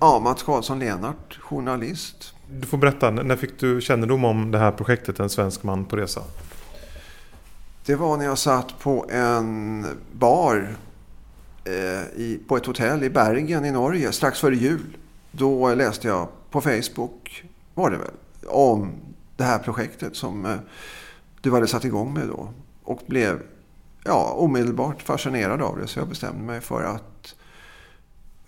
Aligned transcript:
Ja, 0.00 0.20
Mats 0.20 0.42
Karlsson 0.42 0.78
Lenart, 0.78 1.38
journalist. 1.40 2.34
Du 2.50 2.66
får 2.66 2.78
berätta, 2.78 3.10
när 3.10 3.36
fick 3.36 3.60
du 3.60 3.80
kännedom 3.80 4.24
om 4.24 4.50
det 4.50 4.58
här 4.58 4.72
projektet 4.72 5.20
En 5.20 5.30
svensk 5.30 5.62
man 5.62 5.84
på 5.84 5.96
resa? 5.96 6.22
Det 7.86 7.94
var 7.94 8.16
när 8.16 8.24
jag 8.24 8.38
satt 8.38 8.78
på 8.78 9.06
en 9.10 9.86
bar 10.12 10.76
eh, 11.64 12.20
i, 12.20 12.40
på 12.48 12.56
ett 12.56 12.66
hotell 12.66 13.04
i 13.04 13.10
Bergen 13.10 13.64
i 13.64 13.70
Norge 13.70 14.12
strax 14.12 14.40
före 14.40 14.56
jul. 14.56 14.96
Då 15.30 15.74
läste 15.74 16.08
jag 16.08 16.28
på 16.50 16.60
Facebook, 16.60 17.44
var 17.74 17.90
det 17.90 17.96
väl, 17.96 18.14
om 18.46 18.92
det 19.36 19.44
här 19.44 19.58
projektet 19.58 20.16
som 20.16 20.46
eh, 20.46 20.56
du 21.40 21.52
hade 21.52 21.66
satt 21.66 21.84
igång 21.84 22.14
med 22.14 22.28
då. 22.28 22.48
Och 22.84 23.02
blev 23.06 23.42
ja, 24.04 24.34
omedelbart 24.38 25.02
fascinerad 25.02 25.62
av 25.62 25.78
det. 25.78 25.86
Så 25.86 25.98
jag 25.98 26.08
bestämde 26.08 26.42
mig 26.42 26.60
för 26.60 26.82
att 26.82 27.34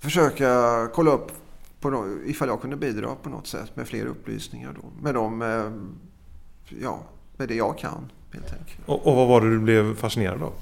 försöka 0.01 0.89
kolla 0.95 1.11
upp 1.11 1.33
på, 1.81 2.17
ifall 2.27 2.49
jag 2.49 2.61
kunde 2.61 2.77
bidra 2.77 3.15
på 3.15 3.29
något 3.29 3.47
sätt 3.47 3.77
med 3.77 3.89
fler 3.89 4.07
upplysningar. 4.07 4.77
Då. 4.83 5.03
Med, 5.03 5.15
dem, 5.15 5.43
eh, 5.43 6.79
ja, 6.83 7.01
med 7.37 7.49
det 7.49 7.55
jag 7.55 7.79
kan 7.79 8.11
helt 8.33 8.53
enkelt. 8.53 8.81
Och, 8.87 9.07
och 9.07 9.17
vad 9.17 9.29
var 9.29 9.41
det 9.41 9.51
du 9.51 9.59
blev 9.59 9.97
fascinerad 9.97 10.43
av? 10.43 10.53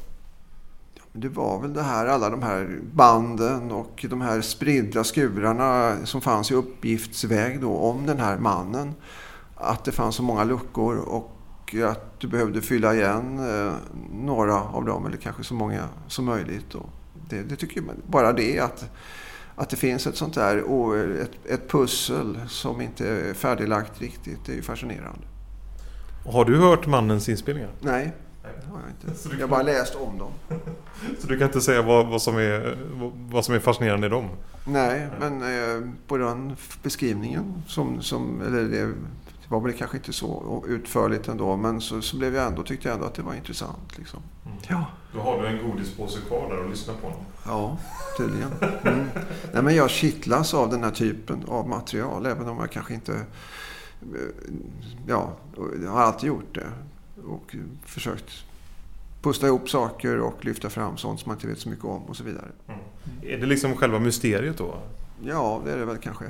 Det 1.12 1.28
var 1.28 1.60
väl 1.60 1.72
det 1.72 1.82
här, 1.82 2.06
alla 2.06 2.30
de 2.30 2.42
här 2.42 2.80
banden 2.92 3.70
och 3.70 4.06
de 4.10 4.20
här 4.20 4.40
spridda 4.40 5.04
skurarna 5.04 5.96
som 6.04 6.20
fanns 6.20 6.50
i 6.50 6.54
uppgiftsväg 6.54 7.60
då 7.60 7.76
om 7.76 8.06
den 8.06 8.20
här 8.20 8.38
mannen. 8.38 8.94
Att 9.54 9.84
det 9.84 9.92
fanns 9.92 10.14
så 10.14 10.22
många 10.22 10.44
luckor 10.44 10.96
och 10.96 11.74
att 11.84 12.20
du 12.20 12.28
behövde 12.28 12.62
fylla 12.62 12.94
igen 12.94 13.38
eh, 13.50 13.74
några 14.12 14.62
av 14.62 14.84
dem 14.84 15.06
eller 15.06 15.16
kanske 15.16 15.44
så 15.44 15.54
många 15.54 15.88
som 16.08 16.24
möjligt. 16.24 16.74
Det, 17.28 17.42
det 17.42 17.56
tycker 17.56 17.80
jag, 17.80 17.96
bara 18.06 18.32
det 18.32 18.58
att, 18.58 18.90
att 19.56 19.70
det 19.70 19.76
finns 19.76 20.06
ett 20.06 20.16
sånt 20.16 20.34
där 20.34 20.56
ett, 21.22 21.30
ett 21.44 21.68
pussel 21.68 22.38
som 22.48 22.80
inte 22.80 23.08
är 23.08 23.34
färdiglagt 23.34 24.00
riktigt, 24.00 24.38
det 24.46 24.52
är 24.52 24.56
ju 24.56 24.62
fascinerande. 24.62 25.26
Har 26.26 26.44
du 26.44 26.58
hört 26.58 26.86
mannens 26.86 27.28
inspelningar? 27.28 27.70
Nej, 27.80 28.12
det 28.42 28.72
har 28.72 28.80
jag 28.80 28.90
inte. 28.90 29.28
Jag 29.34 29.40
har 29.40 29.48
bara 29.48 29.62
läst 29.62 29.94
om 29.94 30.18
dem. 30.18 30.32
Så 31.18 31.26
du 31.26 31.38
kan 31.38 31.46
inte 31.46 31.60
säga 31.60 31.82
vad, 31.82 32.06
vad, 32.06 32.22
som, 32.22 32.36
är, 32.36 32.78
vad 33.30 33.44
som 33.44 33.54
är 33.54 33.58
fascinerande 33.58 34.06
i 34.06 34.10
dem? 34.10 34.28
Nej, 34.64 35.08
men 35.20 35.42
eh, 35.42 35.90
på 36.06 36.16
den 36.16 36.56
beskrivningen 36.82 37.62
som, 37.66 38.02
som 38.02 38.42
eller 38.46 38.62
det, 38.62 38.86
det 39.46 39.48
var 39.48 39.60
väl 39.60 39.72
kanske 39.72 39.96
inte 39.96 40.12
så 40.12 40.64
utförligt 40.68 41.28
ändå, 41.28 41.56
men 41.56 41.80
så, 41.80 42.02
så 42.02 42.16
blev 42.16 42.34
jag 42.34 42.46
ändå, 42.46 42.62
tyckte 42.62 42.88
jag 42.88 42.94
ändå 42.94 43.06
att 43.06 43.14
det 43.14 43.22
var 43.22 43.34
intressant. 43.34 43.98
Liksom. 43.98 44.20
Mm. 44.44 44.58
Ja. 44.68 44.84
Då 45.14 45.20
har 45.20 45.42
du 45.42 45.48
en 45.48 45.70
godispåse 45.70 46.20
kvar 46.28 46.48
där 46.50 46.58
och 46.58 46.70
lyssnar 46.70 46.94
på 46.94 47.08
den. 47.08 47.18
Ja, 47.44 47.78
tydligen. 48.18 48.52
Mm. 48.84 49.06
Nej, 49.56 49.62
men 49.62 49.74
jag 49.74 49.90
kittlas 49.90 50.54
av 50.54 50.70
den 50.70 50.84
här 50.84 50.90
typen 50.90 51.44
av 51.48 51.68
material, 51.68 52.26
även 52.26 52.48
om 52.48 52.58
jag 52.58 52.70
kanske 52.70 52.94
inte... 52.94 53.12
Eh, 53.14 54.20
ja, 55.06 55.36
jag 55.82 55.90
har 55.90 56.00
alltid 56.00 56.28
gjort 56.28 56.54
det. 56.54 56.66
Och 57.26 57.56
försökt 57.84 58.44
pusta 59.22 59.46
ihop 59.46 59.70
saker 59.70 60.20
och 60.20 60.44
lyfta 60.44 60.70
fram 60.70 60.96
sånt 60.96 61.20
som 61.20 61.28
man 61.28 61.36
inte 61.36 61.46
vet 61.46 61.58
så 61.58 61.68
mycket 61.68 61.84
om 61.84 62.02
och 62.02 62.16
så 62.16 62.24
vidare. 62.24 62.46
Mm. 62.66 62.80
Är 63.22 63.38
det 63.38 63.46
liksom 63.46 63.76
själva 63.76 63.98
mysteriet 63.98 64.58
då? 64.58 64.78
Ja, 65.22 65.62
det 65.64 65.72
är 65.72 65.76
det 65.78 65.84
väl 65.84 65.98
kanske. 65.98 66.24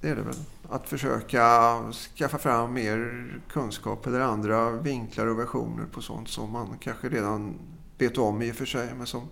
Det 0.00 0.08
är 0.08 0.16
det 0.16 0.22
väl. 0.22 0.34
Att 0.68 0.88
försöka 0.88 1.76
skaffa 2.16 2.38
fram 2.38 2.72
mer 2.72 3.26
kunskap 3.52 4.06
eller 4.06 4.20
andra 4.20 4.70
vinklar 4.70 5.26
och 5.26 5.38
versioner 5.38 5.84
på 5.92 6.00
sånt 6.00 6.28
som 6.28 6.50
man 6.50 6.78
kanske 6.80 7.08
redan 7.08 7.54
vet 7.98 8.18
om 8.18 8.42
i 8.42 8.52
och 8.52 8.56
för 8.56 8.66
sig. 8.66 8.94
Men 8.94 9.06
som 9.06 9.28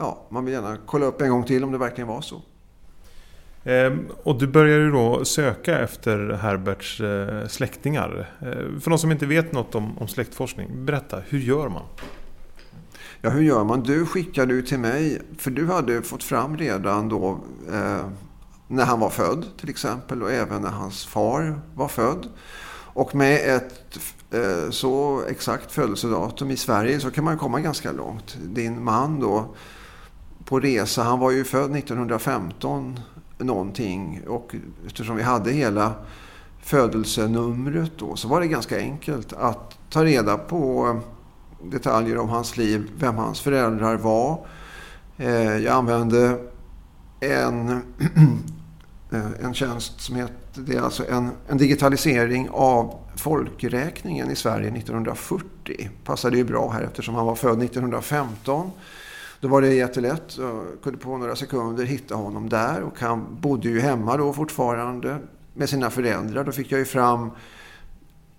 ja, 0.00 0.26
man 0.28 0.44
vill 0.44 0.54
gärna 0.54 0.76
kolla 0.86 1.06
upp 1.06 1.20
en 1.20 1.30
gång 1.30 1.44
till 1.44 1.64
om 1.64 1.72
det 1.72 1.78
verkligen 1.78 2.08
var 2.08 2.20
så. 2.20 2.42
Ehm, 3.64 4.06
och 4.22 4.38
du 4.38 4.46
började 4.46 4.84
ju 4.84 4.90
då 4.90 5.24
söka 5.24 5.78
efter 5.78 6.18
Herberts 6.32 7.00
eh, 7.00 7.46
släktingar. 7.46 8.30
Ehm, 8.40 8.80
för 8.80 8.90
de 8.90 8.98
som 8.98 9.12
inte 9.12 9.26
vet 9.26 9.52
något 9.52 9.74
om, 9.74 9.98
om 9.98 10.08
släktforskning, 10.08 10.84
berätta, 10.84 11.20
hur 11.28 11.38
gör 11.38 11.68
man? 11.68 11.82
Ja, 13.20 13.30
hur 13.30 13.42
gör 13.42 13.64
man? 13.64 13.80
Du 13.80 14.06
skickade 14.06 14.54
ju 14.54 14.62
till 14.62 14.78
mig, 14.78 15.22
för 15.38 15.50
du 15.50 15.66
hade 15.66 16.02
fått 16.02 16.22
fram 16.22 16.56
redan 16.56 17.08
då 17.08 17.40
eh, 17.72 18.06
när 18.68 18.84
han 18.84 19.00
var 19.00 19.10
född 19.10 19.44
till 19.60 19.70
exempel 19.70 20.22
och 20.22 20.32
även 20.32 20.62
när 20.62 20.70
hans 20.70 21.06
far 21.06 21.60
var 21.74 21.88
född. 21.88 22.28
Och 22.92 23.14
med 23.14 23.56
ett 23.56 23.98
eh, 24.30 24.70
så 24.70 25.22
exakt 25.28 25.72
födelsedatum 25.72 26.50
i 26.50 26.56
Sverige 26.56 27.00
så 27.00 27.10
kan 27.10 27.24
man 27.24 27.38
komma 27.38 27.60
ganska 27.60 27.92
långt. 27.92 28.38
Din 28.42 28.84
man 28.84 29.20
då 29.20 29.54
på 30.50 30.60
resa, 30.60 31.02
han 31.02 31.18
var 31.18 31.30
ju 31.30 31.44
född 31.44 31.76
1915 31.76 33.00
någonting 33.38 34.20
och 34.28 34.54
eftersom 34.86 35.16
vi 35.16 35.22
hade 35.22 35.52
hela 35.52 35.92
födelsenumret 36.62 37.92
då 37.96 38.16
så 38.16 38.28
var 38.28 38.40
det 38.40 38.46
ganska 38.46 38.78
enkelt 38.78 39.32
att 39.32 39.78
ta 39.90 40.04
reda 40.04 40.38
på 40.38 40.86
eh, 40.86 41.68
detaljer 41.70 42.18
om 42.18 42.28
hans 42.28 42.56
liv, 42.56 42.90
vem 42.98 43.16
hans 43.16 43.40
föräldrar 43.40 43.96
var. 43.96 44.46
Eh, 45.16 45.56
jag 45.56 45.74
använde 45.74 46.38
en 47.20 47.68
eh, 49.12 49.44
en 49.44 49.54
tjänst 49.54 50.00
som 50.00 50.16
heter, 50.16 50.34
det 50.54 50.76
är 50.76 50.80
alltså 50.80 51.08
en, 51.10 51.30
en, 51.48 51.58
digitalisering 51.58 52.48
av 52.52 52.98
folkräkningen 53.16 54.30
i 54.30 54.36
Sverige 54.36 54.68
1940. 54.68 55.90
Passade 56.04 56.36
ju 56.36 56.44
bra 56.44 56.70
här 56.70 56.82
eftersom 56.82 57.14
han 57.14 57.26
var 57.26 57.34
född 57.34 57.62
1915. 57.62 58.70
Då 59.40 59.48
var 59.48 59.60
det 59.60 59.74
jättelätt. 59.74 60.38
Jag 60.38 60.66
kunde 60.82 60.98
på 60.98 61.16
några 61.16 61.36
sekunder 61.36 61.84
hitta 61.84 62.14
honom 62.14 62.48
där 62.48 62.82
och 62.82 63.00
han 63.00 63.26
bodde 63.40 63.68
ju 63.68 63.80
hemma 63.80 64.16
då 64.16 64.32
fortfarande 64.32 65.18
med 65.54 65.68
sina 65.68 65.90
föräldrar. 65.90 66.44
Då 66.44 66.52
fick 66.52 66.72
jag 66.72 66.78
ju 66.78 66.84
fram 66.84 67.30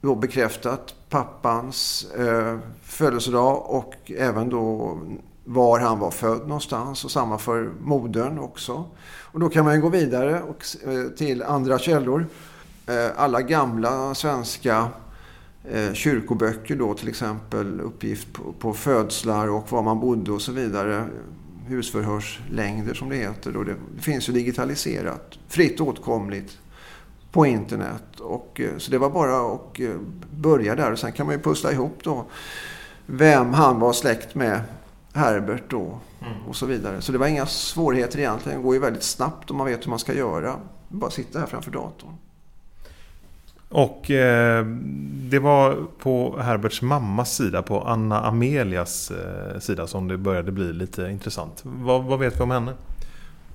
då 0.01 0.15
bekräftat 0.15 0.95
pappans 1.09 2.07
eh, 2.17 2.57
födelsedag 2.83 3.69
och 3.69 4.11
även 4.17 4.49
då 4.49 4.97
var 5.43 5.79
han 5.79 5.99
var 5.99 6.11
född 6.11 6.41
någonstans 6.47 7.05
och 7.05 7.11
samma 7.11 7.37
för 7.37 7.71
modern 7.79 8.39
också. 8.39 8.85
Och 9.21 9.39
då 9.39 9.49
kan 9.49 9.65
man 9.65 9.81
gå 9.81 9.89
vidare 9.89 10.41
och, 10.41 10.65
eh, 10.91 11.09
till 11.17 11.43
andra 11.43 11.79
källor. 11.79 12.25
Eh, 12.87 13.09
alla 13.15 13.41
gamla 13.41 14.15
svenska 14.15 14.87
eh, 15.69 15.93
kyrkoböcker 15.93 16.75
då 16.75 16.93
till 16.93 17.07
exempel 17.07 17.81
uppgift 17.81 18.33
på, 18.33 18.53
på 18.53 18.73
födslar 18.73 19.47
och 19.47 19.71
var 19.71 19.81
man 19.81 19.99
bodde 19.99 20.31
och 20.31 20.41
så 20.41 20.51
vidare. 20.51 21.05
Husförhörslängder 21.67 22.93
som 22.93 23.09
det 23.09 23.15
heter. 23.15 23.51
Då 23.51 23.63
det, 23.63 23.75
det 23.95 24.01
finns 24.01 24.29
ju 24.29 24.33
digitaliserat, 24.33 25.39
fritt 25.47 25.81
åtkomligt 25.81 26.57
på 27.31 27.45
internet. 27.45 28.19
Och, 28.19 28.61
så 28.77 28.91
det 28.91 28.97
var 28.97 29.09
bara 29.09 29.55
att 29.55 29.77
börja 30.31 30.75
där 30.75 30.91
och 30.91 30.99
sen 30.99 31.11
kan 31.11 31.25
man 31.25 31.35
ju 31.35 31.41
pussla 31.41 31.71
ihop 31.71 31.99
då 32.03 32.25
vem 33.05 33.53
han 33.53 33.79
var 33.79 33.93
släkt 33.93 34.35
med 34.35 34.61
Herbert 35.13 35.63
då 35.69 35.99
mm. 36.21 36.47
och 36.47 36.55
så 36.55 36.65
vidare. 36.65 37.01
Så 37.01 37.11
det 37.11 37.17
var 37.17 37.27
inga 37.27 37.45
svårigheter 37.45 38.19
egentligen. 38.19 38.57
Det 38.57 38.63
går 38.63 38.73
ju 38.73 38.79
väldigt 38.79 39.03
snabbt 39.03 39.51
om 39.51 39.57
man 39.57 39.67
vet 39.67 39.85
hur 39.85 39.89
man 39.89 39.99
ska 39.99 40.13
göra. 40.13 40.55
Bara 40.87 41.11
sitta 41.11 41.39
här 41.39 41.45
framför 41.45 41.71
datorn. 41.71 42.17
Och 43.71 44.11
eh, 44.11 44.65
det 45.29 45.39
var 45.39 45.77
på 45.99 46.39
Herberts 46.39 46.81
mammas 46.81 47.35
sida, 47.35 47.61
på 47.61 47.81
Anna 47.81 48.21
Amelias 48.21 49.11
eh, 49.11 49.59
sida 49.59 49.87
som 49.87 50.07
det 50.07 50.17
började 50.17 50.51
bli 50.51 50.73
lite 50.73 51.09
intressant. 51.11 51.61
Vad, 51.63 52.03
vad 52.03 52.19
vet 52.19 52.39
vi 52.39 52.43
om 52.43 52.51
henne? 52.51 52.73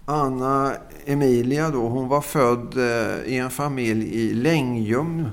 Anna 0.04 0.72
Emilia 1.04 1.70
då, 1.70 1.88
hon 1.88 2.08
var 2.08 2.20
född 2.20 2.76
eh, 2.76 3.32
i 3.32 3.38
en 3.38 3.50
familj 3.50 4.14
i 4.14 4.34
Längjum 4.34 5.28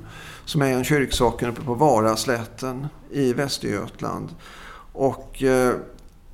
som 0.45 0.61
är 0.61 0.73
en 0.73 0.83
kyrksocken 0.83 1.49
uppe 1.49 1.61
på 1.61 1.73
Varaslätten 1.73 2.87
i 3.11 3.33
Västergötland. 3.33 4.29
Och 4.93 5.43
eh, 5.43 5.73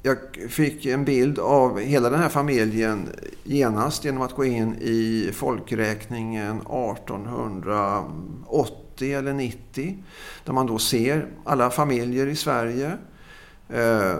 jag 0.01 0.17
fick 0.49 0.85
en 0.85 1.05
bild 1.05 1.39
av 1.39 1.79
hela 1.79 2.09
den 2.09 2.19
här 2.19 2.29
familjen 2.29 3.09
genast 3.44 4.06
genom 4.06 4.21
att 4.21 4.35
gå 4.35 4.45
in 4.45 4.75
i 4.81 5.31
folkräkningen 5.33 6.57
1880 6.57 9.18
eller 9.18 9.33
90. 9.33 10.03
Där 10.45 10.53
man 10.53 10.68
då 10.68 10.79
ser 10.79 11.27
alla 11.44 11.69
familjer 11.69 12.27
i 12.27 12.35
Sverige. 12.35 12.97
Eh, 13.69 14.15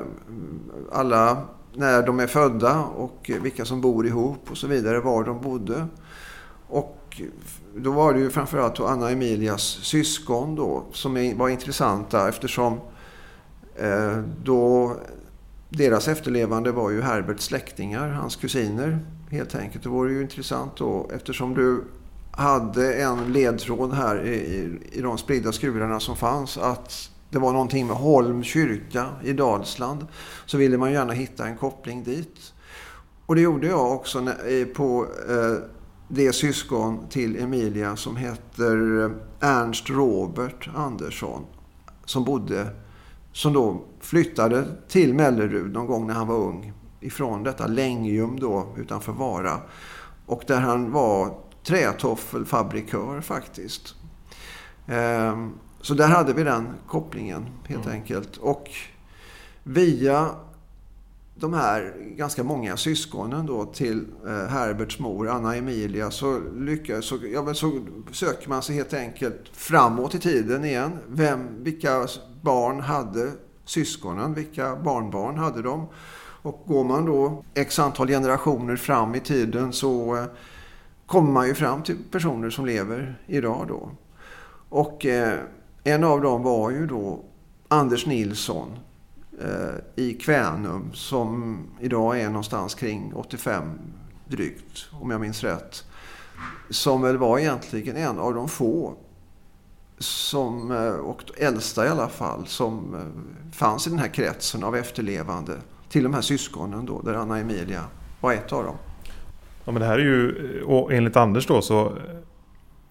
alla 0.92 1.38
när 1.74 2.04
de 2.04 2.20
är 2.20 2.28
födda 2.28 2.84
och 2.84 3.32
vilka 3.42 3.66
som 3.66 3.82
bor 3.82 4.08
ihop 4.08 4.52
och 4.52 4.58
så 4.58 4.68
vidare, 4.68 5.00
var 5.00 5.24
de 5.24 5.42
bodde. 5.42 5.86
Och 6.68 7.22
då 7.76 7.92
var 7.92 8.14
det 8.14 8.20
ju 8.20 8.30
framförallt 8.30 8.80
Anna 8.80 9.10
Emilias 9.10 9.80
syskon 9.82 10.56
då 10.56 10.84
som 10.92 11.38
var 11.38 11.50
intressanta 11.50 12.30
eftersom 12.30 12.80
eh, 13.76 14.18
då 14.44 14.96
deras 15.70 16.08
efterlevande 16.08 16.72
var 16.72 16.90
ju 16.90 17.02
Herberts 17.02 17.46
släktingar, 17.46 18.10
hans 18.10 18.36
kusiner 18.36 19.00
helt 19.32 19.56
enkelt. 19.56 19.84
Det 19.84 19.90
vore 19.90 20.14
ju 20.14 20.22
intressant 20.22 20.78
då 20.78 21.10
eftersom 21.14 21.54
du 21.54 21.84
hade 22.32 22.94
en 22.94 23.34
ledtråd 23.34 23.94
här 23.94 24.26
i, 24.26 24.80
i 24.92 25.02
de 25.02 25.18
spridda 25.18 25.52
skurarna 25.52 26.00
som 26.00 26.16
fanns 26.16 26.58
att 26.58 27.10
det 27.30 27.40
var 27.40 27.52
någonting 27.52 27.88
med 27.88 27.96
Holm 27.96 28.44
kyrka 28.44 29.06
i 29.24 29.34
Dalsland 29.34 30.08
så 30.46 30.58
ville 30.58 30.78
man 30.78 30.92
gärna 30.92 31.14
hitta 31.14 31.48
en 31.48 31.58
koppling 31.58 32.04
dit. 32.04 32.54
Och 33.26 33.36
det 33.36 33.42
gjorde 33.42 33.68
jag 33.68 33.92
också 33.92 34.28
på 34.76 35.08
eh, 35.30 35.64
det 36.08 36.34
syskon 36.34 37.08
till 37.10 37.40
Emilia 37.40 37.96
som 37.96 38.16
heter 38.16 39.04
eh, 39.04 39.12
Ernst 39.50 39.90
Robert 39.90 40.70
Andersson. 40.76 41.46
Som 42.06 42.24
bodde, 42.24 42.68
som 43.32 43.54
då 43.54 43.86
flyttade 44.00 44.66
till 44.88 45.14
Mellerud 45.14 45.74
någon 45.74 45.88
gång 45.88 46.08
när 46.08 46.14
han 46.14 46.28
var 46.28 46.36
ung. 46.36 46.74
Ifrån 47.00 47.44
detta 47.44 47.68
Längium 47.68 48.40
då 48.40 48.76
utanför 48.78 49.12
Vara. 49.12 49.62
Och 50.26 50.44
där 50.48 50.60
han 50.60 50.92
var 50.92 51.38
trätoffelfabrikör 51.64 53.22
faktiskt. 53.22 53.96
Ehm, 54.88 55.54
så 55.82 55.94
där 55.94 56.08
hade 56.08 56.34
vi 56.34 56.44
den 56.44 56.68
kopplingen 56.88 57.46
helt 57.68 57.86
mm. 57.86 57.98
enkelt. 57.98 58.38
Och 58.38 58.70
via 59.64 60.30
de 61.36 61.54
här 61.54 61.94
ganska 62.18 62.44
många 62.44 62.78
syskonen 62.78 63.46
då 63.46 63.66
till 63.66 64.06
eh, 64.28 64.48
Herberts 64.48 65.00
mor, 65.00 65.30
Anna 65.30 65.56
Emilia, 65.56 66.12
så, 66.12 66.40
lyckas, 66.56 67.06
så, 67.06 67.20
ja, 67.34 67.54
så 67.54 67.86
söker 68.12 68.50
man 68.50 68.62
sig 68.62 68.76
helt 68.76 68.94
enkelt 68.94 69.42
framåt 69.54 70.16
i 70.16 70.20
tiden 70.20 70.66
igen. 70.66 70.92
Vem, 71.08 71.64
vilka 71.64 72.08
barn 72.42 72.80
hade 72.80 73.32
syskonen? 73.66 74.34
Vilka 74.34 74.76
barnbarn 74.76 75.38
hade 75.38 75.62
de? 75.62 75.88
Och 76.42 76.64
går 76.66 76.84
man 76.84 77.06
då 77.06 77.44
x 77.54 77.80
antal 77.80 78.08
generationer 78.08 78.76
fram 78.76 79.16
i 79.16 79.20
tiden 79.20 79.74
så 79.74 80.16
eh, 80.16 80.26
kommer 81.06 81.32
man 81.32 81.48
ju 81.48 81.54
fram 81.54 81.84
till 81.84 81.98
personer 82.12 82.50
som 82.50 82.66
lever 82.66 83.22
idag 83.28 83.66
då. 83.68 83.92
Och 84.70 85.06
eh, 85.06 85.40
en 85.84 86.04
av 86.04 86.22
dem 86.22 86.44
var 86.44 86.70
ju 86.70 86.88
då 86.88 87.24
Anders 87.68 88.06
Nilsson 88.06 88.80
eh, 89.42 90.04
i 90.04 90.14
Kvänum 90.14 90.90
som 90.94 91.58
idag 91.80 92.22
är 92.22 92.28
någonstans 92.28 92.76
kring 92.76 93.14
85 93.16 93.80
drygt, 94.28 94.90
om 94.92 95.12
jag 95.12 95.22
minns 95.22 95.44
rätt. 95.44 95.84
Som 96.70 97.02
väl 97.02 97.18
var 97.18 97.40
egentligen 97.40 97.96
en 97.96 98.20
av 98.20 98.34
de 98.34 98.50
få 98.50 98.94
som, 100.00 100.72
eh, 100.72 100.94
och 100.94 101.24
äldsta 101.38 101.86
i 101.86 101.90
alla 101.90 102.10
fall, 102.10 102.48
som 102.48 102.96
eh, 102.96 103.52
fanns 103.52 103.88
i 103.88 103.90
den 103.90 104.00
här 104.00 104.08
kretsen 104.08 104.64
av 104.64 104.76
efterlevande 104.76 105.54
till 105.90 106.04
de 106.04 106.14
här 106.14 106.22
syskonen 106.22 106.86
då, 106.86 107.02
där 107.02 107.14
Anna 107.14 107.40
Emilia 107.40 107.84
var 108.22 108.34
ett 108.34 108.54
av 108.54 108.64
dem. 108.64 108.76
Ja, 109.66 109.72
men 109.72 109.82
det 109.82 109.88
här 109.88 110.00
är 110.00 110.04
ju, 110.04 110.62
och 110.64 110.94
enligt 110.94 111.16
Anders 111.16 111.48
då 111.48 111.62
så 111.62 111.94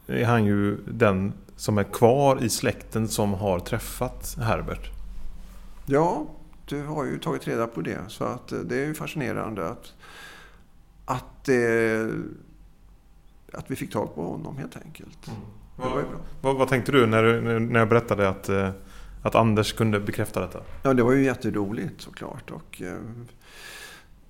är 0.06 0.24
han 0.24 0.44
ju 0.44 0.76
den 0.86 1.32
som 1.56 1.78
är 1.78 1.84
kvar 1.84 2.42
i 2.42 2.48
släkten 2.48 3.08
som 3.08 3.34
har 3.34 3.58
träffat 3.58 4.36
Herbert. 4.40 4.90
Ja, 5.86 6.26
du 6.68 6.82
har 6.82 7.04
ju 7.04 7.18
tagit 7.18 7.48
reda 7.48 7.66
på 7.66 7.80
det. 7.80 7.98
Så 8.08 8.24
att 8.24 8.52
eh, 8.52 8.58
det 8.58 8.76
är 8.76 8.86
ju 8.86 8.94
fascinerande 8.94 9.68
att, 9.68 9.92
att, 11.04 11.44
det, 11.44 12.10
att 13.52 13.70
vi 13.70 13.76
fick 13.76 13.92
tag 13.92 14.14
på 14.14 14.22
honom 14.22 14.58
helt 14.58 14.76
enkelt. 14.76 15.28
Mm. 15.28 15.40
Bra. 15.76 16.02
Vad, 16.40 16.56
vad, 16.56 16.68
tänkte 16.68 16.92
du 16.92 17.06
när, 17.06 17.40
när 17.60 17.78
jag 17.78 17.88
berättade 17.88 18.28
att, 18.28 18.48
eh, 18.48 18.70
att 19.22 19.34
Anders 19.34 19.72
kunde 19.72 20.00
bekräfta 20.00 20.40
detta? 20.40 20.60
Ja, 20.82 20.94
det 20.94 21.02
var 21.02 21.12
ju 21.12 21.24
jätteroligt 21.24 22.00
såklart. 22.00 22.50
Och, 22.50 22.82
eh, 22.82 22.96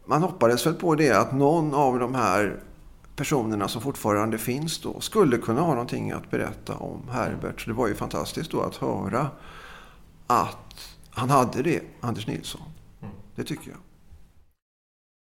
man 0.05 0.23
hoppades 0.23 0.67
väl 0.67 0.75
på 0.75 0.95
det 0.95 1.11
att 1.11 1.33
någon 1.33 1.75
av 1.75 1.99
de 1.99 2.15
här 2.15 2.61
personerna 3.17 3.69
som 3.69 3.83
fortfarande 3.83 4.39
finns 4.39 4.81
då 4.81 5.01
skulle 5.01 5.39
kunna 5.39 5.61
ha 5.61 5.71
någonting 5.71 6.11
att 6.11 6.31
berätta 6.31 6.77
om 6.77 7.03
Herbert. 7.11 7.61
Så 7.61 7.71
det 7.71 7.77
var 7.77 7.89
ju 7.89 7.95
fantastiskt 7.95 8.51
då 8.51 8.61
att 8.61 8.77
höra 8.77 9.31
att 10.27 10.97
han 11.11 11.31
hade 11.31 11.63
det, 11.63 11.81
Anders 12.01 12.27
Nilsson. 12.27 12.61
Mm. 13.01 13.15
Det 13.35 13.45
tycker 13.45 13.71
jag. 13.71 13.79